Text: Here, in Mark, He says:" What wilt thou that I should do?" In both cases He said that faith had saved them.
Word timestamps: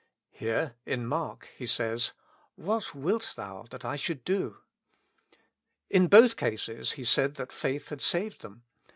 Here, 0.31 0.77
in 0.83 1.05
Mark, 1.05 1.47
He 1.55 1.67
says:" 1.67 2.13
What 2.55 2.95
wilt 2.95 3.33
thou 3.35 3.67
that 3.69 3.85
I 3.85 3.97
should 3.97 4.23
do?" 4.23 4.63
In 5.91 6.07
both 6.07 6.37
cases 6.37 6.93
He 6.93 7.03
said 7.03 7.35
that 7.35 7.51
faith 7.51 7.89
had 7.89 8.01
saved 8.01 8.41
them. 8.41 8.63